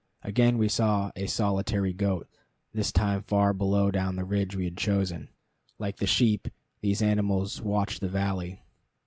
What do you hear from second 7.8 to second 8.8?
the valley.